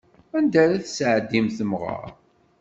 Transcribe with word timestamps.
Anda 0.37 0.57
ara 0.63 0.83
tesɛeddim 0.83 1.47
temɣeṛ? 1.57 2.05